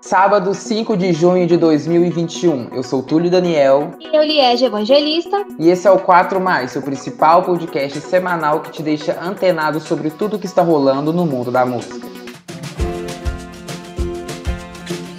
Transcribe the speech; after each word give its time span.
Sábado, 0.00 0.54
5 0.54 0.96
de 0.96 1.12
junho 1.12 1.46
de 1.46 1.56
2021. 1.56 2.70
Eu 2.72 2.82
sou 2.82 3.02
Túlio 3.02 3.30
Daniel. 3.30 3.92
E 4.00 4.16
eu, 4.16 4.24
Liege 4.24 4.64
Evangelista. 4.64 5.46
E 5.58 5.68
esse 5.68 5.86
é 5.86 5.90
o 5.90 5.98
4 5.98 6.40
Mais, 6.40 6.72
seu 6.72 6.82
principal 6.82 7.42
podcast 7.42 8.00
semanal 8.00 8.60
que 8.60 8.72
te 8.72 8.82
deixa 8.82 9.20
antenado 9.22 9.78
sobre 9.78 10.10
tudo 10.10 10.38
que 10.38 10.46
está 10.46 10.62
rolando 10.62 11.12
no 11.12 11.24
mundo 11.24 11.50
da 11.50 11.64
música. 11.64 12.08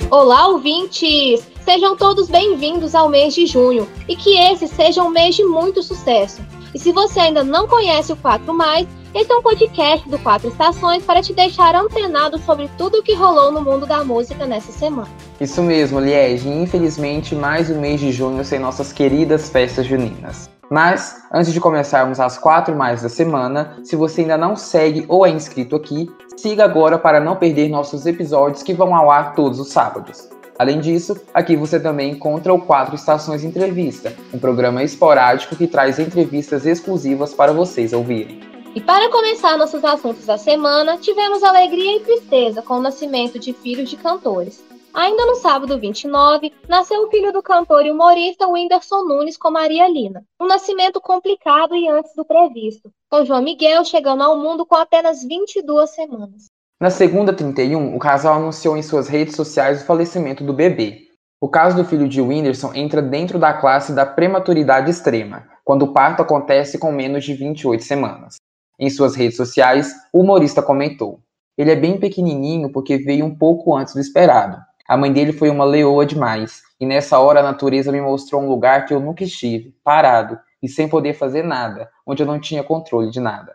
Olá, 0.10 0.48
ouvintes! 0.48 1.48
Sejam 1.64 1.96
todos 1.96 2.28
bem-vindos 2.28 2.94
ao 2.94 3.08
mês 3.08 3.34
de 3.34 3.46
junho 3.46 3.88
e 4.10 4.16
que 4.16 4.38
esse 4.38 4.68
seja 4.68 5.04
um 5.04 5.10
mês 5.10 5.36
de 5.36 5.46
muito 5.46 5.82
sucesso. 5.82 6.42
E 6.74 6.80
se 6.80 6.92
você 6.92 7.20
ainda 7.22 7.44
não 7.46 7.68
conhece 7.68 8.12
o 8.12 8.18
4 8.18 8.54
Mais, 8.54 8.86
esse 9.14 9.32
é 9.32 9.36
um 9.36 9.42
podcast 9.42 10.08
do 10.10 10.18
Quatro 10.20 10.48
Estações 10.48 11.04
para 11.04 11.22
te 11.22 11.34
deixar 11.34 11.76
antenado 11.76 12.38
sobre 12.40 12.70
tudo 12.78 13.00
o 13.00 13.04
que 13.04 13.14
rolou 13.14 13.52
no 13.52 13.62
mundo 13.62 13.86
da 13.86 14.04
música 14.04 14.46
nessa 14.46 14.72
semana. 14.72 15.10
Isso 15.40 15.62
mesmo, 15.62 16.00
Liege. 16.00 16.48
Infelizmente, 16.50 17.36
mais 17.36 17.70
um 17.70 17.80
mês 17.80 18.00
de 18.00 18.12
junho 18.12 18.44
sem 18.46 18.58
nossas 18.60 18.94
queridas 18.94 19.50
festas 19.50 19.86
juninas. 19.86 20.50
Mas, 20.70 21.24
antes 21.34 21.52
de 21.52 21.60
começarmos 21.60 22.22
as 22.22 22.38
quatro 22.38 22.74
mais 22.74 23.02
da 23.02 23.10
semana, 23.10 23.78
se 23.84 23.98
você 23.98 24.22
ainda 24.22 24.38
não 24.38 24.56
segue 24.56 25.06
ou 25.10 25.26
é 25.26 25.30
inscrito 25.30 25.76
aqui, 25.76 26.10
siga 26.38 26.64
agora 26.64 26.98
para 26.98 27.20
não 27.20 27.36
perder 27.36 27.68
nossos 27.70 28.06
episódios 28.06 28.64
que 28.64 28.74
vão 28.74 28.96
ao 28.96 29.12
ar 29.12 29.36
todos 29.36 29.60
os 29.60 29.70
sábados. 29.70 30.30
Além 30.58 30.80
disso, 30.80 31.20
aqui 31.34 31.58
você 31.58 31.80
também 31.80 32.12
encontra 32.12 32.54
o 32.54 32.62
Quatro 32.62 32.96
Estações 32.96 33.44
Entrevista, 33.44 34.14
um 34.34 34.40
programa 34.40 34.84
esporádico 34.84 35.56
que 35.56 35.68
traz 35.68 36.00
entrevistas 36.00 36.66
exclusivas 36.66 37.34
para 37.34 37.52
vocês 37.52 37.92
ouvirem. 37.92 38.51
E 38.74 38.80
para 38.80 39.12
começar 39.12 39.58
nossos 39.58 39.84
assuntos 39.84 40.26
da 40.26 40.38
semana, 40.38 40.98
tivemos 40.98 41.44
alegria 41.44 41.98
e 41.98 42.00
tristeza 42.00 42.62
com 42.62 42.76
o 42.76 42.82
nascimento 42.82 43.38
de 43.38 43.52
filhos 43.52 43.90
de 43.90 43.98
cantores. 43.98 44.64
Ainda 44.94 45.26
no 45.26 45.36
sábado 45.36 45.78
29, 45.78 46.54
nasceu 46.70 47.02
o 47.02 47.10
filho 47.10 47.34
do 47.34 47.44
cantor 47.44 47.86
e 47.86 47.92
humorista 47.92 48.48
Whindersson 48.48 49.04
Nunes 49.04 49.36
com 49.36 49.52
Maria 49.52 49.90
Lina. 49.90 50.24
Um 50.40 50.48
nascimento 50.48 51.02
complicado 51.02 51.76
e 51.76 51.90
antes 51.90 52.16
do 52.16 52.24
previsto, 52.24 52.90
com 53.10 53.26
João 53.26 53.42
Miguel 53.42 53.84
chegando 53.84 54.24
ao 54.24 54.38
mundo 54.38 54.66
com 54.66 54.76
apenas 54.76 55.22
22 55.22 55.90
semanas. 55.90 56.46
Na 56.80 56.90
segunda 56.90 57.34
31, 57.34 57.94
o 57.94 58.00
casal 58.00 58.36
anunciou 58.36 58.78
em 58.78 58.82
suas 58.82 59.10
redes 59.10 59.36
sociais 59.36 59.82
o 59.82 59.86
falecimento 59.86 60.46
do 60.46 60.54
bebê. 60.54 61.08
O 61.42 61.50
caso 61.50 61.76
do 61.76 61.84
filho 61.84 62.08
de 62.08 62.22
Whindersson 62.22 62.72
entra 62.74 63.02
dentro 63.02 63.38
da 63.38 63.54
classe 63.54 63.94
da 63.94 64.06
prematuridade 64.06 64.90
extrema, 64.90 65.50
quando 65.66 65.84
o 65.84 65.94
parto 65.94 66.22
acontece 66.22 66.78
com 66.78 66.92
menos 66.92 67.26
de 67.26 67.34
28 67.34 67.84
semanas. 67.84 68.41
Em 68.82 68.90
suas 68.90 69.16
redes 69.16 69.38
sociais, 69.38 69.94
o 70.12 70.22
humorista 70.22 70.60
comentou: 70.60 71.20
Ele 71.56 71.70
é 71.70 71.76
bem 71.76 72.00
pequenininho 72.00 72.72
porque 72.72 72.98
veio 72.98 73.24
um 73.24 73.38
pouco 73.38 73.78
antes 73.78 73.94
do 73.94 74.00
esperado. 74.00 74.58
A 74.88 74.98
mãe 74.98 75.14
dele 75.14 75.32
foi 75.32 75.52
uma 75.52 75.64
leoa 75.64 76.04
demais, 76.04 76.64
e 76.80 76.86
nessa 76.88 77.20
hora 77.20 77.42
a 77.42 77.44
natureza 77.44 77.92
me 77.92 78.02
mostrou 78.02 78.42
um 78.42 78.50
lugar 78.50 78.88
que 78.88 78.94
eu 78.94 79.00
nunca 79.00 79.24
estive, 79.24 79.76
parado 79.84 80.40
e 80.64 80.68
sem 80.68 80.90
poder 80.90 81.14
fazer 81.14 81.44
nada, 81.44 81.92
onde 82.08 82.24
eu 82.24 82.28
não 82.28 82.40
tinha 82.40 82.64
controle 82.64 83.12
de 83.12 83.20
nada. 83.20 83.54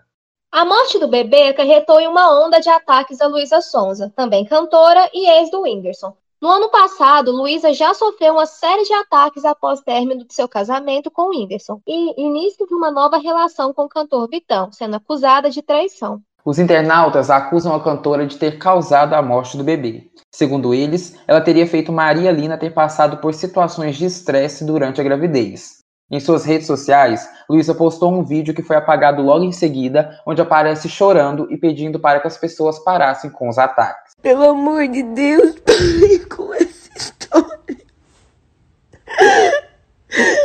A 0.53 0.65
morte 0.65 0.97
do 1.01 1.09
bebê 1.09 1.49
acarretou 1.49 1.99
em 1.99 2.07
uma 2.07 2.47
onda 2.47 2.61
de 2.61 2.69
ataques 2.69 3.21
a 3.21 3.27
Luísa 3.27 3.61
Sonza, 3.61 4.13
também 4.15 4.45
cantora 4.45 5.11
e 5.13 5.29
ex 5.29 5.51
do 5.51 5.63
Whindersson, 5.63 6.17
no 6.41 6.49
ano 6.49 6.71
passado, 6.71 7.33
Luísa 7.33 7.73
já 7.73 7.95
sofreu 7.95 8.35
uma 8.35 8.47
série 8.47 8.85
de 8.85 8.93
ataques 8.93 9.45
após 9.45 9.81
término 9.81 10.25
de 10.25 10.35
seu 10.35 10.47
casamento 10.49 11.11
com 11.11 11.31
Whindersson 11.31 11.81
e 11.87 12.21
início 12.21 12.67
de 12.67 12.75
uma 12.75 12.91
nova 12.91 13.17
relação 13.17 13.73
com 13.73 13.85
o 13.85 13.89
cantor 13.89 14.29
Vitão, 14.29 14.71
sendo 14.71 14.97
acusada 14.97 15.51
de 15.51 15.63
traição. 15.63 16.21
Os 16.45 16.59
internautas 16.59 17.29
acusam 17.29 17.75
a 17.75 17.83
cantora 17.83 18.27
de 18.27 18.37
ter 18.37 18.59
causado 18.59 19.15
a 19.15 19.23
morte 19.23 19.57
do 19.57 19.65
bebê. 19.65 20.09
Segundo 20.33 20.73
eles, 20.73 21.19
ela 21.27 21.41
teria 21.41 21.67
feito 21.67 21.91
Maria 21.91 22.31
Lina 22.31 22.59
ter 22.59 22.73
passado 22.73 23.17
por 23.17 23.35
situações 23.35 23.97
de 23.97 24.05
estresse 24.05 24.65
durante 24.65 25.01
a 25.01 25.05
gravidez. 25.05 25.79
Em 26.09 26.21
suas 26.21 26.45
redes 26.45 26.69
sociais, 26.69 27.29
Luísa 27.51 27.75
postou 27.75 28.13
um 28.13 28.23
vídeo 28.23 28.55
que 28.55 28.63
foi 28.63 28.77
apagado 28.77 29.23
logo 29.23 29.43
em 29.43 29.51
seguida, 29.51 30.21
onde 30.25 30.41
aparece 30.41 30.89
chorando 30.89 31.51
e 31.51 31.57
pedindo 31.57 31.99
para 31.99 32.21
que 32.21 32.29
as 32.29 32.39
pessoas 32.39 32.79
parassem 32.79 33.29
com 33.29 33.49
os 33.49 33.59
ataques. 33.59 34.06
Pelo 34.27 34.43
amor 34.43 34.89
de 34.89 35.05
Deus, 35.05 35.55
pare 35.65 36.19
com 36.27 36.53
essa 36.53 36.91
história. 36.97 37.87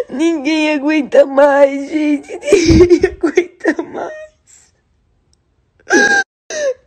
Ninguém 0.08 0.76
aguenta 0.76 1.26
mais, 1.26 1.90
gente. 1.90 2.30
Ninguém 2.32 3.10
aguenta 3.10 3.82
mais. 3.82 4.72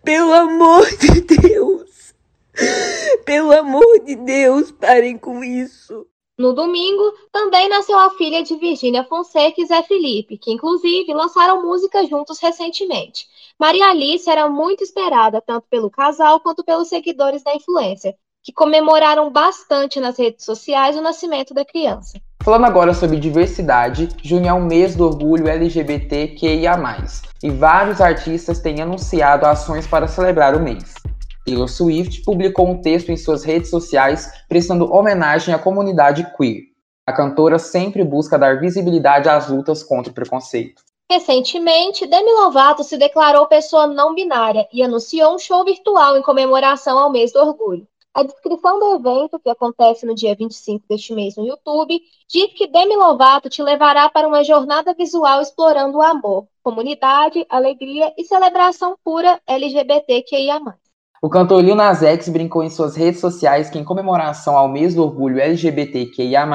Pelo 0.05 0.33
amor 0.35 0.89
de 0.99 1.21
Deus. 1.23 2.15
Pelo 3.25 3.51
amor 3.51 3.99
de 4.05 4.15
Deus, 4.15 4.71
parem 4.71 5.19
com 5.19 5.43
isso. 5.43 6.07
No 6.37 6.53
domingo, 6.53 7.15
também 7.31 7.69
nasceu 7.69 7.97
a 7.97 8.11
filha 8.11 8.43
de 8.43 8.57
Virgínia 8.57 9.05
Fonseca 9.05 9.61
e 9.61 9.67
Zé 9.67 9.85
Felipe, 9.85 10.37
que 10.37 10.51
inclusive 10.51 11.15
lançaram 11.15 11.63
música 11.63 12.05
juntos 12.07 12.41
recentemente. 12.41 13.29
Maria 13.57 13.91
Alice 13.91 14.29
era 14.29 14.49
muito 14.49 14.83
esperada 14.83 15.41
tanto 15.41 15.69
pelo 15.71 15.89
casal 15.89 16.41
quanto 16.41 16.65
pelos 16.65 16.89
seguidores 16.89 17.45
da 17.45 17.55
influência, 17.55 18.17
que 18.43 18.53
comemoraram 18.53 19.31
bastante 19.31 20.01
nas 20.01 20.19
redes 20.19 20.45
sociais 20.45 20.97
o 20.97 21.01
nascimento 21.01 21.55
da 21.55 21.65
criança. 21.65 22.21
Falando 22.43 22.65
agora 22.65 22.93
sobre 22.93 23.17
diversidade, 23.17 24.09
junho 24.21 24.49
é 24.49 24.53
o 24.53 24.61
mês 24.61 24.97
do 24.97 25.07
orgulho 25.07 25.47
LGBTQIA+, 25.47 26.77
e 27.45 27.51
vários 27.51 28.01
artistas 28.01 28.59
têm 28.59 28.83
anunciado 28.83 29.47
ações 29.47 29.87
para 29.87 30.09
celebrar 30.09 30.57
o 30.57 30.61
mês. 30.61 30.95
Taylor 31.45 31.69
Swift 31.69 32.23
publicou 32.23 32.67
um 32.67 32.81
texto 32.81 33.11
em 33.11 33.17
suas 33.17 33.45
redes 33.45 33.69
sociais 33.69 34.31
prestando 34.49 34.91
homenagem 34.91 35.55
à 35.55 35.59
comunidade 35.59 36.27
queer. 36.37 36.63
A 37.07 37.13
cantora 37.13 37.59
sempre 37.59 38.03
busca 38.03 38.39
dar 38.39 38.59
visibilidade 38.59 39.29
às 39.29 39.51
lutas 39.51 39.83
contra 39.83 40.11
o 40.11 40.15
preconceito. 40.15 40.83
Recentemente, 41.11 42.07
Demi 42.07 42.33
Lovato 42.33 42.83
se 42.83 42.97
declarou 42.97 43.47
pessoa 43.47 43.87
não 43.87 44.15
binária 44.15 44.67
e 44.73 44.83
anunciou 44.83 45.35
um 45.35 45.39
show 45.39 45.63
virtual 45.63 46.17
em 46.17 46.23
comemoração 46.23 46.99
ao 46.99 47.11
mês 47.11 47.31
do 47.31 47.41
orgulho. 47.41 47.87
A 48.15 48.23
descrição 48.23 48.79
do 48.79 48.95
evento, 48.95 49.39
que 49.39 49.51
acontece 49.51 50.07
no 50.07 50.15
dia 50.15 50.35
25 50.35 50.87
deste 50.89 51.13
mês 51.13 51.37
no 51.37 51.45
YouTube, 51.45 52.01
diz 52.27 52.55
que 52.55 52.69
Demi 52.69 52.97
Lovato 52.97 53.51
te 53.51 53.63
levará 53.63 54.09
para 54.09 54.27
uma 54.27 54.43
jornada 54.43 54.95
visual 54.95 55.43
explorando 55.43 55.99
o 55.99 56.03
amor, 56.03 56.47
comunidade, 56.63 57.45
alegria 57.51 58.15
e 58.17 58.25
celebração 58.25 58.97
pura 59.05 59.39
LGBTQIA+. 59.47 60.61
O 61.25 61.31
cantor 61.31 61.65
Lil 61.65 61.75
Nas 61.75 62.03
X 62.03 62.29
brincou 62.29 62.63
em 62.63 62.69
suas 62.69 62.95
redes 62.95 63.19
sociais 63.19 63.71
que, 63.71 63.79
em 63.79 63.83
comemoração 63.83 64.59
ao 64.59 64.69
mês 64.69 64.95
do 64.95 65.03
orgulho 65.03 65.41
LGBTQIA+, 65.41 66.47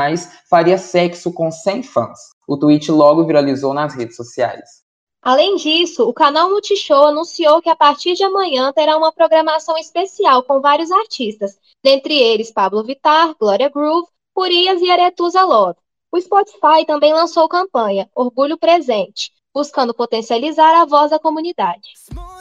faria 0.48 0.78
sexo 0.78 1.34
com 1.34 1.50
100 1.50 1.82
fãs. 1.82 2.20
O 2.48 2.56
tweet 2.56 2.92
logo 2.92 3.26
viralizou 3.26 3.74
nas 3.74 3.96
redes 3.96 4.16
sociais. 4.16 4.84
Além 5.24 5.56
disso, 5.56 6.08
o 6.08 6.14
canal 6.14 6.52
Multishow 6.52 7.06
anunciou 7.06 7.64
que 7.64 7.70
a 7.70 7.76
partir 7.76 8.14
de 8.14 8.24
amanhã 8.24 8.72
terá 8.72 8.96
uma 8.96 9.12
programação 9.12 9.76
especial 9.76 10.44
com 10.44 10.62
vários 10.62 10.92
artistas, 10.92 11.58
dentre 11.84 12.14
eles 12.14 12.52
Pablo 12.52 12.84
Vittar, 12.84 13.34
Gloria 13.40 13.70
Groove, 13.70 14.08
Urias 14.38 14.80
e 14.84 14.92
Aretusa 14.92 15.42
Love. 15.46 15.80
O 16.12 16.22
Spotify 16.22 16.86
também 16.86 17.12
lançou 17.12 17.50
campanha 17.50 18.08
Orgulho 18.14 18.56
Presente, 18.56 19.32
buscando 19.60 19.94
potencializar 19.94 20.74
a 20.74 20.86
voz 20.86 21.12
da 21.12 21.20
comunidade. 21.20 21.90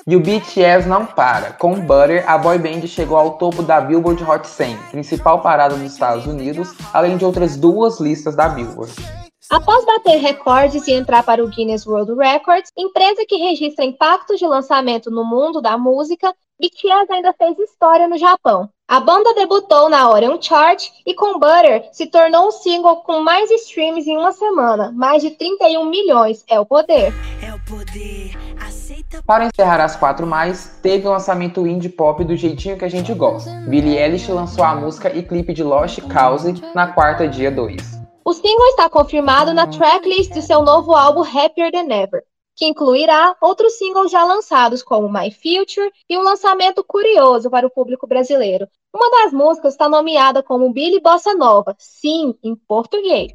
E 0.07 0.15
o 0.15 0.21
BTS 0.21 0.89
não 0.89 1.05
para. 1.05 1.53
Com 1.53 1.75
Butter, 1.75 2.25
a 2.31 2.39
boy 2.39 2.59
band 2.59 2.87
chegou 2.87 3.17
ao 3.17 3.33
topo 3.33 3.61
da 3.61 3.81
Billboard 3.81 4.23
Hot 4.23 4.47
100, 4.47 4.77
principal 4.93 5.41
parada 5.41 5.75
dos 5.75 5.93
Estados 5.93 6.27
Unidos, 6.27 6.73
além 6.93 7.17
de 7.17 7.25
outras 7.25 7.57
duas 7.57 7.99
listas 7.99 8.37
da 8.37 8.49
Billboard. 8.49 8.95
Após 9.51 9.83
bater 9.87 10.19
recordes 10.19 10.87
e 10.87 10.93
entrar 10.93 11.23
para 11.23 11.43
o 11.43 11.49
Guinness 11.49 11.87
World 11.87 12.15
Records, 12.15 12.71
empresa 12.77 13.25
que 13.27 13.37
registra 13.37 13.83
impactos 13.83 14.39
de 14.39 14.47
lançamento 14.47 15.11
no 15.11 15.25
mundo 15.25 15.63
da 15.63 15.79
música, 15.79 16.35
BTS 16.61 17.11
ainda 17.11 17.33
fez 17.33 17.59
história 17.59 18.07
no 18.07 18.19
Japão. 18.19 18.69
A 18.87 19.01
banda 19.01 19.33
debutou 19.33 19.89
na 19.89 20.11
Orion 20.11 20.37
Chart 20.41 20.91
e 21.07 21.15
com 21.15 21.39
Butter 21.39 21.89
se 21.93 22.07
tornou 22.07 22.49
um 22.49 22.51
single 22.51 22.97
com 22.97 23.21
mais 23.21 23.51
streams 23.51 24.07
em 24.07 24.19
uma 24.19 24.33
semana, 24.33 24.93
mais 24.93 25.23
de 25.23 25.31
31 25.31 25.89
milhões. 25.89 26.45
É 26.47 26.61
o 26.61 26.67
poder. 26.67 27.15
É 27.43 27.55
o 27.55 27.61
poder. 27.61 28.37
Para 29.27 29.47
encerrar 29.47 29.83
as 29.83 29.97
quatro 29.97 30.27
mais, 30.27 30.79
teve 30.83 31.07
o 31.07 31.11
lançamento 31.11 31.67
indie 31.67 31.89
pop 31.89 32.23
do 32.23 32.37
jeitinho 32.37 32.77
que 32.77 32.85
a 32.85 32.91
gente 32.91 33.15
gosta. 33.15 33.51
Billie 33.67 33.97
Eilish 33.97 34.31
lançou 34.31 34.63
a 34.63 34.75
música 34.75 35.15
e 35.17 35.23
clipe 35.23 35.55
de 35.55 35.63
Lost 35.63 36.01
Cause 36.03 36.55
na 36.75 36.89
quarta 36.89 37.27
dia 37.27 37.51
2. 37.51 37.98
O 38.29 38.35
single 38.35 38.67
está 38.67 38.91
confirmado 38.91 39.55
na 39.55 39.67
tracklist 39.67 40.35
de 40.35 40.43
seu 40.43 40.61
novo 40.61 40.95
álbum 40.95 41.23
Happier 41.23 41.73
Than 41.73 41.91
Ever, 41.91 42.23
que 42.55 42.67
incluirá 42.67 43.35
outros 43.41 43.79
singles 43.79 44.13
já 44.13 44.23
lançados 44.23 44.83
como 44.83 45.11
My 45.11 45.31
Future 45.31 45.91
e 46.11 46.19
um 46.19 46.21
lançamento 46.21 46.85
curioso 46.85 47.49
para 47.49 47.67
o 47.67 47.71
público 47.71 48.07
brasileiro. 48.07 48.69
Uma 48.95 49.11
das 49.11 49.33
músicas 49.33 49.73
está 49.73 49.89
nomeada 49.89 50.43
como 50.43 50.71
Billy 50.71 51.01
Bossa 51.01 51.35
Nova, 51.35 51.75
sim, 51.79 52.35
em 52.45 52.55
português. 52.55 53.33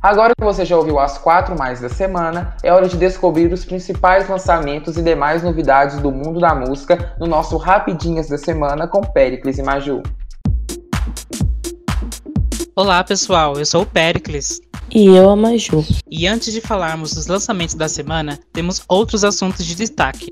Agora 0.00 0.32
que 0.38 0.44
você 0.44 0.64
já 0.64 0.76
ouviu 0.76 1.00
as 1.00 1.18
quatro 1.18 1.58
mais 1.58 1.80
da 1.80 1.88
semana, 1.88 2.56
é 2.62 2.72
hora 2.72 2.86
de 2.86 2.96
descobrir 2.96 3.52
os 3.52 3.64
principais 3.64 4.28
lançamentos 4.28 4.96
e 4.96 5.02
demais 5.02 5.42
novidades 5.42 5.98
do 5.98 6.12
mundo 6.12 6.38
da 6.38 6.54
música 6.54 7.16
no 7.18 7.26
nosso 7.26 7.56
Rapidinhas 7.56 8.28
da 8.28 8.38
Semana 8.38 8.86
com 8.86 9.00
Pericles 9.00 9.58
e 9.58 9.62
Maju. 9.64 10.04
Olá 12.78 13.02
pessoal, 13.02 13.58
eu 13.58 13.64
sou 13.64 13.84
o 13.84 13.86
Pericles. 13.86 14.60
E 14.94 15.06
eu, 15.06 15.30
a 15.30 15.34
Maju. 15.34 15.82
E 16.10 16.26
antes 16.26 16.52
de 16.52 16.60
falarmos 16.60 17.14
dos 17.14 17.26
lançamentos 17.26 17.74
da 17.74 17.88
semana, 17.88 18.38
temos 18.52 18.82
outros 18.86 19.24
assuntos 19.24 19.64
de 19.64 19.74
destaque. 19.74 20.30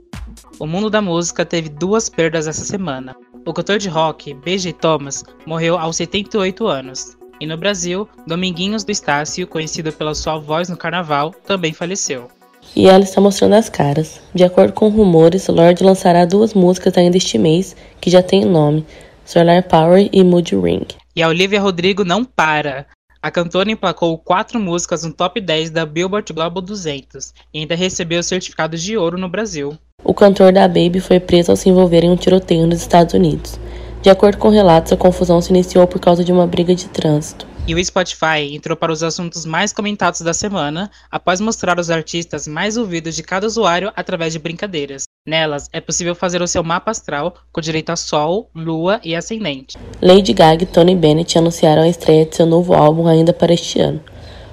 O 0.58 0.66
mundo 0.66 0.90
da 0.90 1.00
música 1.00 1.46
teve 1.46 1.70
duas 1.70 2.10
perdas 2.10 2.46
essa 2.46 2.62
semana. 2.62 3.16
O 3.46 3.52
cantor 3.54 3.78
de 3.78 3.88
rock, 3.88 4.34
B.J. 4.34 4.74
Thomas, 4.74 5.24
morreu 5.46 5.78
aos 5.78 5.96
78 5.96 6.66
anos. 6.66 7.16
E 7.40 7.46
no 7.46 7.56
Brasil, 7.56 8.06
Dominguinhos 8.26 8.84
do 8.84 8.92
Estácio, 8.92 9.46
conhecido 9.46 9.90
pela 9.90 10.14
sua 10.14 10.36
voz 10.36 10.68
no 10.68 10.76
carnaval, 10.76 11.34
também 11.46 11.72
faleceu. 11.72 12.28
E 12.76 12.86
ela 12.86 13.04
está 13.04 13.22
mostrando 13.22 13.54
as 13.54 13.70
caras. 13.70 14.20
De 14.34 14.44
acordo 14.44 14.74
com 14.74 14.90
rumores, 14.90 15.48
Lorde 15.48 15.82
lançará 15.82 16.26
duas 16.26 16.52
músicas 16.52 16.98
ainda 16.98 17.16
este 17.16 17.38
mês, 17.38 17.74
que 18.02 18.10
já 18.10 18.22
tem 18.22 18.44
nome: 18.44 18.84
Solar 19.24 19.62
Power 19.62 20.10
e 20.12 20.22
Mood 20.22 20.54
Ring. 20.56 20.86
E 21.16 21.22
a 21.22 21.28
Olivia 21.28 21.60
Rodrigo 21.60 22.04
não 22.04 22.24
para. 22.24 22.86
A 23.22 23.30
cantora 23.30 23.70
emplacou 23.70 24.18
quatro 24.18 24.58
músicas 24.58 25.04
no 25.04 25.12
top 25.12 25.40
10 25.40 25.70
da 25.70 25.86
Billboard 25.86 26.32
Global 26.32 26.60
200 26.60 27.32
e 27.54 27.60
ainda 27.60 27.76
recebeu 27.76 28.20
certificados 28.20 28.82
de 28.82 28.96
ouro 28.96 29.16
no 29.16 29.28
Brasil. 29.28 29.78
O 30.02 30.12
cantor 30.12 30.52
da 30.52 30.66
Baby 30.66 30.98
foi 30.98 31.20
preso 31.20 31.52
ao 31.52 31.56
se 31.56 31.68
envolver 31.68 32.02
em 32.02 32.10
um 32.10 32.16
tiroteio 32.16 32.66
nos 32.66 32.80
Estados 32.80 33.14
Unidos. 33.14 33.60
De 34.02 34.10
acordo 34.10 34.38
com 34.38 34.48
relatos, 34.48 34.92
a 34.92 34.96
confusão 34.96 35.40
se 35.40 35.50
iniciou 35.50 35.86
por 35.86 36.00
causa 36.00 36.24
de 36.24 36.32
uma 36.32 36.48
briga 36.48 36.74
de 36.74 36.88
trânsito. 36.88 37.46
E 37.66 37.76
o 37.76 37.82
Spotify 37.82 38.52
entrou 38.52 38.76
para 38.76 38.92
os 38.92 39.04
assuntos 39.04 39.46
mais 39.46 39.72
comentados 39.72 40.20
da 40.20 40.34
semana 40.34 40.90
após 41.10 41.40
mostrar 41.40 41.78
os 41.78 41.90
artistas 41.90 42.48
mais 42.48 42.76
ouvidos 42.76 43.14
de 43.14 43.22
cada 43.22 43.46
usuário 43.46 43.92
através 43.94 44.32
de 44.32 44.40
brincadeiras. 44.40 45.04
Nelas, 45.26 45.70
é 45.72 45.80
possível 45.80 46.14
fazer 46.14 46.42
o 46.42 46.46
seu 46.46 46.62
mapa 46.62 46.90
astral 46.90 47.34
com 47.50 47.58
direito 47.58 47.88
a 47.88 47.96
Sol, 47.96 48.50
Lua 48.54 49.00
e 49.02 49.16
Ascendente. 49.16 49.78
Lady 50.02 50.34
Gaga 50.34 50.64
e 50.64 50.66
Tony 50.66 50.94
Bennett 50.94 51.38
anunciaram 51.38 51.80
a 51.80 51.88
estreia 51.88 52.26
de 52.26 52.36
seu 52.36 52.44
novo 52.44 52.74
álbum 52.74 53.06
ainda 53.06 53.32
para 53.32 53.54
este 53.54 53.80
ano. 53.80 54.02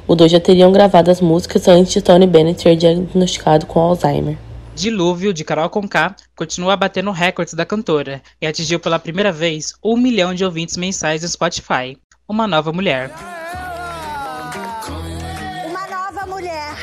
Os 0.07 0.15
dois 0.15 0.31
já 0.31 0.39
teriam 0.39 0.71
gravado 0.71 1.11
as 1.11 1.19
músicas 1.19 1.67
antes 1.67 1.91
de 1.91 2.01
Tony 2.01 2.25
Bennett 2.25 2.61
ser 2.61 2.77
diagnosticado 2.77 3.65
com 3.65 3.81
Alzheimer. 3.81 4.37
Dilúvio, 4.73 5.33
de 5.33 5.43
Carol 5.43 5.69
Conká, 5.69 6.15
continua 6.37 6.77
batendo 6.77 7.11
recordes 7.11 7.53
da 7.53 7.65
cantora 7.65 8.21
e 8.41 8.47
atingiu 8.47 8.79
pela 8.79 8.97
primeira 8.97 9.33
vez 9.33 9.73
um 9.83 9.97
milhão 9.97 10.33
de 10.33 10.45
ouvintes 10.45 10.77
mensais 10.77 11.21
no 11.21 11.27
Spotify. 11.27 11.97
Uma 12.29 12.47
nova 12.47 12.71
mulher. 12.71 13.11
Uma 15.67 15.85
nova 15.85 16.25
mulher. 16.25 16.77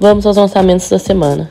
Vamos 0.00 0.24
aos 0.24 0.38
lançamentos 0.38 0.88
da 0.88 0.98
semana. 0.98 1.50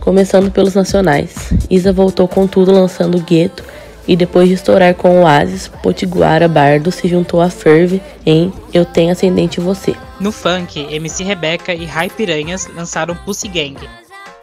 Começando 0.00 0.50
pelos 0.50 0.74
nacionais. 0.74 1.52
Isa 1.70 1.92
voltou 1.92 2.28
com 2.28 2.46
tudo 2.46 2.72
lançando 2.72 3.20
Gueto 3.20 3.64
e 4.06 4.14
depois 4.14 4.48
de 4.48 4.54
estourar 4.54 4.94
com 4.94 5.22
Oasis, 5.22 5.68
Potiguara 5.82 6.46
Bardo 6.46 6.92
se 6.92 7.08
juntou 7.08 7.40
a 7.40 7.48
Ferve 7.48 8.02
em 8.26 8.52
Eu 8.72 8.84
Tenho 8.84 9.12
Ascendente 9.12 9.60
Você. 9.60 9.94
No 10.20 10.30
funk, 10.30 10.86
MC 10.90 11.24
Rebeca 11.24 11.74
e 11.74 11.84
Rai 11.84 12.10
Piranhas 12.10 12.68
lançaram 12.74 13.16
Pussy 13.16 13.48
Gang. 13.48 13.76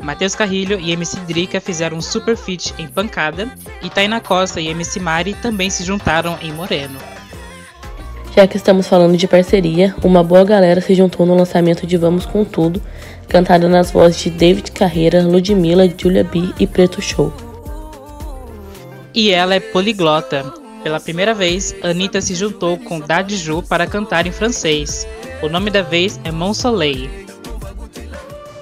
Matheus 0.01 0.33
Carrilho 0.33 0.79
e 0.79 0.91
MC 0.91 1.19
Drica 1.21 1.61
fizeram 1.61 1.97
um 1.97 2.01
super 2.01 2.35
feat 2.35 2.73
em 2.79 2.87
Pancada 2.87 3.47
e 3.83 3.89
Taina 3.89 4.19
Costa 4.19 4.59
e 4.59 4.67
MC 4.67 4.99
Mari 4.99 5.35
também 5.35 5.69
se 5.69 5.83
juntaram 5.83 6.37
em 6.41 6.51
Moreno. 6.51 6.97
Já 8.35 8.47
que 8.47 8.55
estamos 8.55 8.87
falando 8.87 9.17
de 9.17 9.27
parceria, 9.27 9.93
uma 10.01 10.23
boa 10.23 10.45
galera 10.45 10.79
se 10.79 10.95
juntou 10.95 11.25
no 11.25 11.35
lançamento 11.35 11.85
de 11.85 11.97
Vamos 11.97 12.25
Com 12.25 12.45
Tudo, 12.45 12.81
cantada 13.27 13.67
nas 13.67 13.91
vozes 13.91 14.21
de 14.21 14.29
David 14.29 14.71
Carreira, 14.71 15.21
Ludmilla, 15.21 15.83
Julia 15.97 16.23
B 16.23 16.49
e 16.57 16.65
Preto 16.65 17.01
Show. 17.01 17.33
E 19.13 19.31
ela 19.31 19.53
é 19.55 19.59
poliglota. 19.59 20.45
Pela 20.81 20.99
primeira 20.99 21.33
vez, 21.33 21.75
Anitta 21.83 22.21
se 22.21 22.33
juntou 22.33 22.77
com 22.77 23.01
Daddy 23.01 23.35
Ju 23.35 23.61
para 23.61 23.85
cantar 23.85 24.25
em 24.25 24.31
francês. 24.31 25.05
O 25.43 25.49
nome 25.49 25.69
da 25.69 25.81
vez 25.81 26.17
é 26.23 26.31
Mon 26.31 26.53
Soleil. 26.53 27.09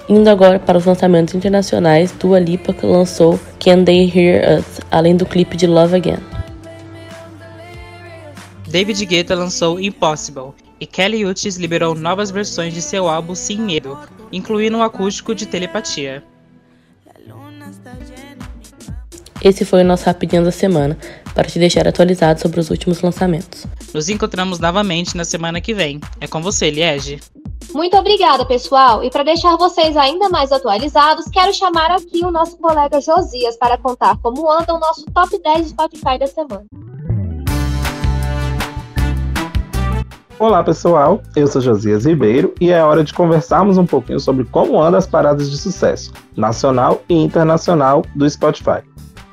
Indo 0.08 0.28
agora 0.28 0.58
para 0.58 0.76
os 0.76 0.84
lançamentos 0.84 1.34
internacionais, 1.34 2.10
Dua 2.10 2.40
Lipa 2.40 2.74
lançou 2.82 3.38
Can 3.60 3.84
They 3.84 4.12
Hear 4.12 4.58
Us, 4.58 4.80
além 4.90 5.16
do 5.16 5.24
clipe 5.24 5.56
de 5.56 5.68
Love 5.68 5.94
Again. 5.94 6.29
David 8.70 9.04
Guetta 9.04 9.34
lançou 9.34 9.80
Impossible 9.80 10.52
e 10.78 10.86
Kelly 10.86 11.26
Uchis 11.26 11.56
liberou 11.56 11.92
novas 11.92 12.30
versões 12.30 12.72
de 12.72 12.80
seu 12.80 13.08
álbum 13.08 13.34
Sem 13.34 13.58
Medo, 13.58 13.98
incluindo 14.30 14.76
o 14.76 14.80
um 14.80 14.82
acústico 14.84 15.34
de 15.34 15.44
Telepatia. 15.44 16.22
Esse 19.42 19.64
foi 19.64 19.80
o 19.80 19.84
nosso 19.84 20.04
Rapidinho 20.06 20.44
da 20.44 20.52
Semana, 20.52 20.96
para 21.34 21.48
te 21.48 21.58
deixar 21.58 21.88
atualizado 21.88 22.40
sobre 22.40 22.60
os 22.60 22.70
últimos 22.70 23.02
lançamentos. 23.02 23.66
Nos 23.92 24.08
encontramos 24.08 24.60
novamente 24.60 25.16
na 25.16 25.24
semana 25.24 25.60
que 25.60 25.74
vem. 25.74 25.98
É 26.20 26.28
com 26.28 26.40
você, 26.40 26.70
Liege. 26.70 27.18
Muito 27.74 27.96
obrigada, 27.96 28.46
pessoal. 28.46 29.02
E 29.02 29.10
para 29.10 29.24
deixar 29.24 29.56
vocês 29.56 29.96
ainda 29.96 30.28
mais 30.28 30.52
atualizados, 30.52 31.24
quero 31.32 31.52
chamar 31.52 31.90
aqui 31.90 32.24
o 32.24 32.30
nosso 32.30 32.56
colega 32.58 33.00
Josias 33.00 33.56
para 33.56 33.76
contar 33.76 34.16
como 34.18 34.48
anda 34.48 34.72
o 34.74 34.78
nosso 34.78 35.06
top 35.06 35.36
10 35.42 35.70
Spotify 35.70 36.18
da 36.20 36.28
semana. 36.28 36.89
Olá, 40.40 40.64
pessoal. 40.64 41.22
Eu 41.36 41.46
sou 41.46 41.60
Josias 41.60 42.06
Ribeiro 42.06 42.54
e 42.58 42.70
é 42.70 42.82
hora 42.82 43.04
de 43.04 43.12
conversarmos 43.12 43.76
um 43.76 43.84
pouquinho 43.84 44.18
sobre 44.18 44.42
como 44.46 44.80
andam 44.80 44.96
as 44.96 45.06
paradas 45.06 45.50
de 45.50 45.58
sucesso 45.58 46.14
nacional 46.34 47.02
e 47.10 47.14
internacional 47.14 48.02
do 48.16 48.28
Spotify. 48.28 48.80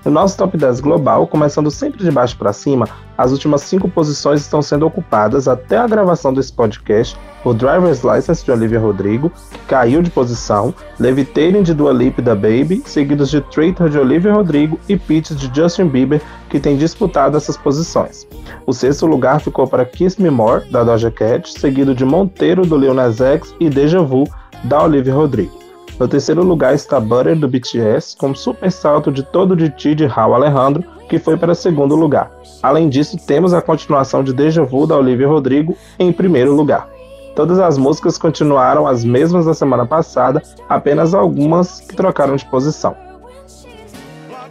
No 0.08 0.14
nosso 0.14 0.38
top 0.38 0.58
10 0.58 0.80
global, 0.80 1.28
começando 1.28 1.70
sempre 1.70 2.02
de 2.02 2.10
baixo 2.10 2.38
para 2.38 2.54
cima, 2.54 2.88
as 3.18 3.34
últimas 3.34 3.60
cinco 3.64 3.90
posições 3.90 4.40
estão 4.40 4.62
sendo 4.62 4.88
ocupadas 4.88 5.50
até 5.50 5.76
a 5.76 5.86
gravação 5.86 6.34
desse 6.34 6.54
podcast 6.54 7.20
por 7.44 7.54
Driver's 7.54 8.04
License 8.04 8.46
de 8.46 8.50
Olivia 8.50 8.80
Rodrigo, 8.80 9.30
que 9.52 9.60
caiu 9.68 10.02
de 10.02 10.10
posição, 10.10 10.74
Levitating 10.98 11.62
de 11.62 11.74
Dua 11.74 11.92
Lipa 11.92 12.22
da 12.22 12.34
Baby, 12.34 12.82
seguidos 12.86 13.30
de 13.30 13.42
Traitor 13.42 13.90
de 13.90 14.00
Olivia 14.00 14.32
Rodrigo 14.32 14.80
e 14.88 14.96
Peaches 14.96 15.36
de 15.36 15.54
Justin 15.54 15.90
Bieber, 15.90 16.22
que 16.50 16.58
tem 16.58 16.78
disputado 16.78 17.36
essas 17.36 17.58
posições. 17.58 18.26
O 18.66 18.72
sexto 18.72 19.06
lugar 19.06 19.42
ficou 19.42 19.68
para 19.68 19.84
Kiss 19.84 20.22
Me 20.22 20.30
More, 20.30 20.64
da 20.72 20.86
Doja 20.86 21.12
Cat, 21.12 21.52
seguido 21.60 21.94
de 21.94 22.06
Monteiro, 22.06 22.66
do 22.66 22.78
Lil 22.78 22.96
X 22.98 23.54
e 23.60 23.70
Deja 23.70 24.00
Vu, 24.00 24.24
da 24.64 24.82
Olivia 24.82 25.14
Rodrigo. 25.14 25.67
No 26.00 26.08
terceiro 26.08 26.44
lugar 26.44 26.76
está 26.76 27.00
Butter 27.00 27.36
do 27.36 27.48
BTS, 27.48 28.16
com 28.18 28.36
super 28.36 28.72
salto 28.72 29.12
de 29.12 29.24
todo 29.24 29.56
de 29.56 29.68
ti 29.70 29.96
de 29.96 30.06
Raul 30.06 30.36
Alejandro, 30.36 30.84
que 31.10 31.18
foi 31.18 31.36
para 31.36 31.56
segundo 31.56 31.96
lugar. 31.96 32.30
Além 32.62 32.88
disso, 32.88 33.18
temos 33.26 33.52
a 33.52 33.64
continuação 33.64 34.24
de 34.24 34.32
Deja 34.32 34.64
Vu 34.64 34.86
da 34.86 34.96
Olivia 34.96 35.28
Rodrigo 35.28 35.76
em 35.98 36.14
primeiro 36.14 36.54
lugar. 36.54 36.88
Todas 37.36 37.58
as 37.58 37.80
músicas 37.80 38.16
continuaram 38.16 38.86
as 38.86 39.04
mesmas 39.04 39.46
da 39.46 39.56
semana 39.56 39.88
passada, 39.88 40.42
apenas 40.70 41.16
algumas 41.16 41.82
que 41.82 41.96
trocaram 41.96 42.36
de 42.36 42.46
posição. 42.46 42.96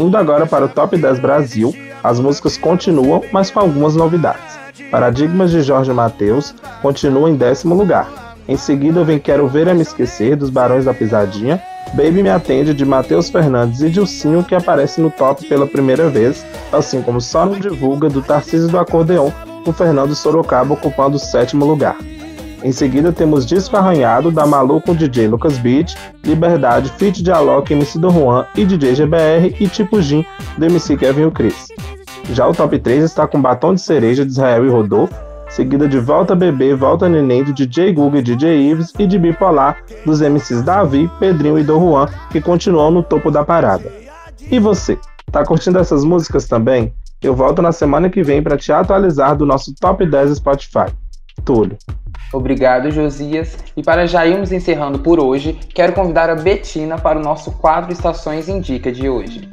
Indo 0.00 0.16
agora 0.16 0.47
para 0.47 0.64
o 0.64 0.68
Top 0.68 0.97
10 0.97 1.20
Brasil, 1.20 1.73
as 2.02 2.18
músicas 2.18 2.56
continuam, 2.56 3.23
mas 3.32 3.52
com 3.52 3.61
algumas 3.61 3.94
novidades. 3.94 4.59
Paradigmas 4.90 5.52
de 5.52 5.62
Jorge 5.62 5.92
Mateus 5.92 6.54
continua 6.82 7.30
em 7.30 7.37
décimo 7.37 7.75
lugar, 7.75 8.25
em 8.48 8.56
seguida 8.56 9.02
vem 9.02 9.18
Quero 9.18 9.48
Ver 9.48 9.66
é 9.66 9.74
Me 9.74 9.82
Esquecer, 9.82 10.36
dos 10.36 10.50
Barões 10.50 10.84
da 10.84 10.94
Pisadinha, 10.94 11.60
Baby 11.94 12.22
Me 12.22 12.30
Atende, 12.30 12.74
de 12.74 12.84
Matheus 12.84 13.28
Fernandes 13.30 13.80
e 13.80 13.90
Dilcinho, 13.90 14.44
que 14.44 14.54
aparece 14.54 15.00
no 15.00 15.10
top 15.10 15.46
pela 15.46 15.66
primeira 15.66 16.08
vez, 16.08 16.44
assim 16.72 17.02
como 17.02 17.20
Só 17.20 17.44
Não 17.44 17.58
Divulga, 17.58 18.08
do 18.08 18.22
Tarcísio 18.22 18.68
do 18.68 18.78
Acordeon, 18.78 19.30
com 19.64 19.72
Fernando 19.72 20.14
Sorocaba 20.14 20.74
ocupando 20.74 21.16
o 21.16 21.20
sétimo 21.20 21.64
lugar. 21.64 21.96
Em 22.62 22.72
seguida 22.72 23.12
temos 23.12 23.44
Disco 23.46 23.76
Arranhado, 23.76 24.30
da 24.30 24.46
Malu 24.46 24.80
com 24.80 24.94
DJ 24.94 25.28
Lucas 25.28 25.58
Beat, 25.58 25.94
Liberdade, 26.24 26.90
Fit 26.98 27.22
de 27.22 27.30
Alok, 27.30 27.72
MC 27.72 27.98
do 27.98 28.10
Juan 28.10 28.46
e 28.56 28.64
DJ 28.64 28.94
GBR 28.94 29.56
e 29.60 29.68
Tipo 29.68 30.00
Jim, 30.00 30.24
do 30.56 30.66
MC 30.66 30.96
Kevin 30.96 31.22
e 31.22 31.26
o 31.26 31.30
Chris. 31.30 31.68
Já 32.32 32.46
o 32.48 32.52
top 32.52 32.78
3 32.78 33.04
está 33.04 33.26
com 33.26 33.40
Batom 33.40 33.74
de 33.74 33.80
Cereja, 33.80 34.24
de 34.24 34.32
Israel 34.32 34.64
e 34.64 34.68
Rodolfo, 34.68 35.14
seguida 35.48 35.88
de 35.88 35.98
Volta 35.98 36.34
Bebê, 36.34 36.74
Volta 36.74 37.08
Neném 37.08 37.44
do 37.44 37.52
DJ 37.52 37.92
Google 37.92 38.20
e 38.20 38.22
DJ 38.22 38.70
Ives 38.70 38.92
e 38.98 39.06
de 39.06 39.18
Bipolar 39.18 39.82
dos 40.04 40.20
MCs 40.20 40.62
Davi, 40.62 41.10
Pedrinho 41.18 41.58
e 41.58 41.64
Do 41.64 41.78
Juan, 41.78 42.06
que 42.30 42.40
continuam 42.40 42.90
no 42.90 43.02
topo 43.02 43.30
da 43.30 43.44
parada. 43.44 43.90
E 44.50 44.58
você, 44.58 44.98
tá 45.30 45.44
curtindo 45.44 45.78
essas 45.78 46.04
músicas 46.04 46.46
também? 46.46 46.92
Eu 47.22 47.34
volto 47.34 47.62
na 47.62 47.72
semana 47.72 48.10
que 48.10 48.22
vem 48.22 48.42
para 48.42 48.56
te 48.56 48.72
atualizar 48.72 49.36
do 49.36 49.46
nosso 49.46 49.74
Top 49.74 50.04
10 50.04 50.36
Spotify. 50.36 50.92
Túlio. 51.44 51.76
Obrigado, 52.32 52.90
Josias. 52.90 53.56
E 53.76 53.82
para 53.82 54.06
já 54.06 54.26
irmos 54.26 54.52
encerrando 54.52 54.98
por 54.98 55.20
hoje, 55.20 55.58
quero 55.74 55.92
convidar 55.92 56.28
a 56.28 56.34
Betina 56.34 56.98
para 56.98 57.18
o 57.18 57.22
nosso 57.22 57.52
quadro 57.52 57.92
Estações 57.92 58.48
Indica 58.48 58.90
de 58.90 59.08
hoje. 59.08 59.48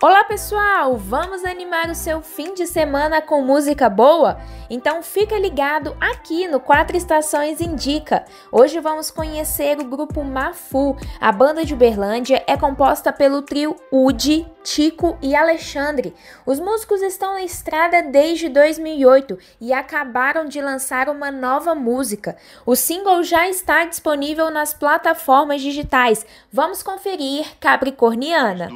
Olá 0.00 0.22
pessoal, 0.22 0.96
vamos 0.96 1.44
animar 1.44 1.90
o 1.90 1.94
seu 1.94 2.22
fim 2.22 2.54
de 2.54 2.68
semana 2.68 3.20
com 3.20 3.42
música 3.42 3.90
boa? 3.90 4.38
Então 4.70 5.02
fica 5.02 5.36
ligado 5.36 5.96
aqui 6.00 6.46
no 6.46 6.60
Quatro 6.60 6.96
Estações 6.96 7.60
Indica. 7.60 8.24
Hoje 8.52 8.78
vamos 8.78 9.10
conhecer 9.10 9.76
o 9.80 9.84
grupo 9.84 10.22
Mafu. 10.22 10.96
A 11.20 11.32
banda 11.32 11.64
de 11.64 11.74
Uberlândia 11.74 12.44
é 12.46 12.56
composta 12.56 13.12
pelo 13.12 13.42
trio 13.42 13.74
Udi, 13.90 14.46
Tico 14.62 15.18
e 15.20 15.34
Alexandre. 15.34 16.14
Os 16.46 16.60
músicos 16.60 17.02
estão 17.02 17.32
na 17.32 17.42
estrada 17.42 18.00
desde 18.00 18.48
2008 18.48 19.36
e 19.60 19.72
acabaram 19.72 20.44
de 20.44 20.60
lançar 20.60 21.08
uma 21.08 21.32
nova 21.32 21.74
música. 21.74 22.36
O 22.64 22.76
single 22.76 23.24
já 23.24 23.48
está 23.48 23.84
disponível 23.84 24.48
nas 24.48 24.72
plataformas 24.72 25.60
digitais. 25.60 26.24
Vamos 26.52 26.84
conferir 26.84 27.48
Capricorniana. 27.58 28.68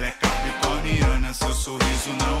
Ela 0.00 0.08
é 0.08 0.12
capricorniana, 0.12 1.34
seu 1.34 1.52
sorriso 1.52 2.08
não 2.18 2.39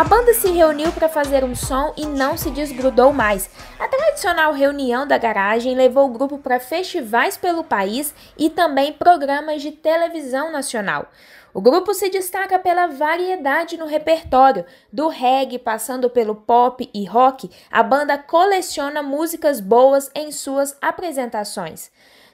A 0.00 0.04
banda 0.04 0.32
se 0.32 0.50
reuniu 0.50 0.90
para 0.92 1.10
fazer 1.10 1.44
um 1.44 1.54
som 1.54 1.92
e 1.94 2.06
não 2.06 2.34
se 2.34 2.50
desgrudou 2.50 3.12
mais. 3.12 3.50
A 3.78 3.86
tradicional 3.86 4.50
reunião 4.54 5.06
da 5.06 5.18
garagem 5.18 5.74
levou 5.74 6.06
o 6.06 6.12
grupo 6.12 6.38
para 6.38 6.58
festivais 6.58 7.36
pelo 7.36 7.62
país 7.62 8.14
e 8.38 8.48
também 8.48 8.94
programas 8.94 9.60
de 9.60 9.70
televisão 9.70 10.50
nacional. 10.50 11.10
O 11.52 11.60
grupo 11.60 11.92
se 11.92 12.08
destaca 12.08 12.58
pela 12.58 12.86
variedade 12.86 13.76
no 13.76 13.84
repertório, 13.84 14.64
do 14.90 15.08
reggae 15.08 15.58
passando 15.58 16.08
pelo 16.08 16.34
pop 16.34 16.88
e 16.94 17.04
rock, 17.04 17.50
a 17.70 17.82
banda 17.82 18.16
coleciona 18.16 19.02
músicas 19.02 19.60
boas 19.60 20.10
em 20.14 20.32
suas 20.32 20.74
apresentações. 20.80 21.90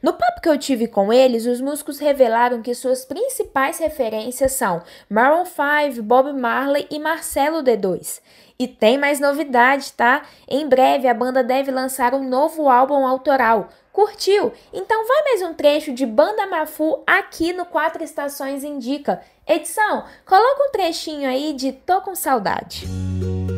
No 0.07 0.13
papo 0.13 0.41
que 0.41 0.49
eu 0.49 0.57
tive 0.57 0.87
com 0.87 1.13
eles, 1.13 1.47
os 1.47 1.61
músicos 1.61 1.99
revelaram 1.99 2.63
que 2.63 2.73
suas 2.77 3.05
principais 3.05 3.81
referências 3.81 4.53
são 4.53 4.81
Maroon 5.11 5.45
5, 5.45 6.01
Bob 6.01 6.33
Marley 6.33 6.87
e 6.89 7.01
Marcelo 7.01 7.61
D2. 7.61 8.21
E 8.57 8.69
tem 8.69 8.97
mais 8.97 9.19
novidade, 9.19 9.93
tá? 9.95 10.23
Em 10.49 10.69
breve 10.69 11.09
a 11.09 11.13
banda 11.13 11.43
deve 11.43 11.73
lançar 11.73 12.15
um 12.15 12.23
novo 12.23 12.69
álbum 12.69 13.05
autoral. 13.05 13.69
Curtiu? 13.93 14.53
Então 14.73 15.09
vai 15.09 15.25
mais 15.25 15.43
um 15.43 15.53
trecho 15.53 15.93
de 15.93 16.07
Banda 16.07 16.47
Mafu 16.47 17.03
aqui 17.05 17.53
no 17.53 17.67
Quatro 17.67 18.05
Estações 18.05 18.63
Indica. 18.63 19.21
Edição, 19.45 20.05
coloca 20.25 20.69
um 20.69 20.71
trechinho 20.71 21.29
aí 21.29 21.53
de 21.53 21.73
Tô 21.73 22.01
com 22.01 22.15
saudade. 22.15 22.87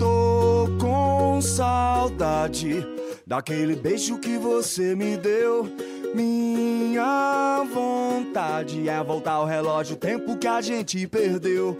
Tô 0.00 0.66
com 0.80 1.42
saudade 1.42 2.86
daquele 3.28 3.76
beijo 3.76 4.18
que 4.18 4.38
você 4.38 4.94
me 4.94 5.14
deu 5.14 5.70
minha 6.14 7.62
vontade 7.70 8.88
é 8.88 9.04
voltar 9.04 9.40
o 9.40 9.44
relógio, 9.44 9.94
o 9.94 9.98
tempo 9.98 10.38
que 10.38 10.46
a 10.46 10.58
gente 10.62 11.06
perdeu. 11.06 11.76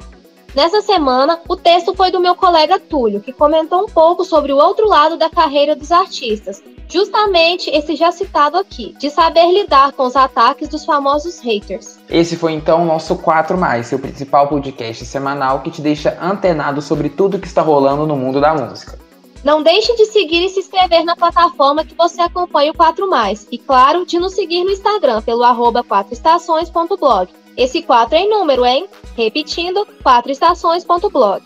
Nessa 0.53 0.83
semana, 0.83 1.39
o 1.49 1.55
texto 1.55 1.95
foi 1.95 2.11
do 2.11 2.19
meu 2.19 2.35
colega 2.35 2.79
Túlio, 2.79 3.21
que 3.21 3.33
comentou 3.33 3.85
um 3.85 3.87
pouco 3.87 4.25
sobre 4.25 4.53
o 4.53 4.57
outro 4.57 4.89
lado 4.89 5.17
da 5.17 5.31
carreira 5.31 5.77
dos 5.77 5.93
artistas, 5.93 6.61
justamente 6.89 7.71
esse 7.71 7.95
já 7.95 8.11
citado 8.11 8.59
aqui, 8.59 8.93
de 8.99 9.11
saber 9.11 9.47
lidar 9.53 9.93
com 9.93 10.05
os 10.05 10.17
ataques 10.17 10.69
dos 10.69 10.85
famosos 10.85 11.39
haters. 11.39 12.01
Esse 12.09 12.37
foi 12.37 12.53
então 12.53 12.83
o 12.83 12.85
nosso 12.85 13.15
4 13.15 13.57
Mais, 13.57 13.87
seu 13.87 13.99
principal 14.01 14.49
podcast 14.49 15.05
semanal 15.05 15.61
que 15.61 15.71
te 15.71 15.81
deixa 15.81 16.19
antenado 16.21 16.83
sobre 16.83 17.09
tudo 17.09 17.39
que 17.39 17.47
está 17.47 17.63
rolando 17.63 18.05
no 18.05 18.17
mundo 18.17 18.41
da 18.41 18.53
música. 18.53 18.99
Não 19.45 19.63
deixe 19.63 19.95
de 19.95 20.07
seguir 20.07 20.45
e 20.45 20.49
se 20.51 20.61
inscrever 20.61 21.05
na 21.05 21.15
plataforma 21.17 21.85
que 21.85 21.95
você 21.95 22.21
acompanha 22.21 22.73
o 22.73 22.77
4 22.77 23.09
Mais. 23.09 23.47
E 23.53 23.57
claro, 23.57 24.05
de 24.05 24.19
nos 24.19 24.35
seguir 24.35 24.65
no 24.65 24.71
Instagram 24.71 25.23
pelo 25.23 25.45
arroba 25.45 25.83
4estações.blog. 25.83 27.40
Esse 27.61 27.83
4 27.83 28.17
é 28.17 28.21
em 28.21 28.31
número, 28.31 28.65
hein? 28.65 28.87
Repetindo, 29.15 29.87
4estações.blog. 30.03 31.43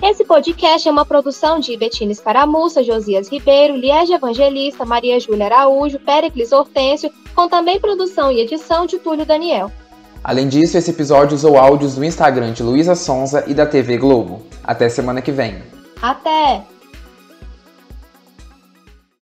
Esse 0.00 0.24
podcast 0.24 0.86
é 0.86 0.92
uma 0.92 1.04
produção 1.04 1.58
de 1.58 1.76
Betina 1.76 2.12
Escaramuça, 2.12 2.84
Josias 2.84 3.28
Ribeiro, 3.28 3.74
Liege 3.74 4.12
Evangelista, 4.12 4.84
Maria 4.84 5.18
Júlia 5.18 5.46
Araújo, 5.46 5.98
Péricles 5.98 6.52
Hortêncio, 6.52 7.10
com 7.34 7.48
também 7.48 7.80
produção 7.80 8.30
e 8.30 8.42
edição 8.42 8.86
de 8.86 9.00
Túlio 9.00 9.26
Daniel. 9.26 9.72
Além 10.22 10.46
disso, 10.46 10.78
esse 10.78 10.92
episódio 10.92 11.34
usou 11.34 11.58
áudios 11.58 11.96
do 11.96 12.04
Instagram 12.04 12.52
de 12.52 12.62
Luísa 12.62 12.94
Sonza 12.94 13.42
e 13.48 13.52
da 13.52 13.66
TV 13.66 13.98
Globo. 13.98 14.46
Até 14.62 14.88
semana 14.88 15.20
que 15.20 15.32
vem. 15.32 15.60
Até! 16.00 16.75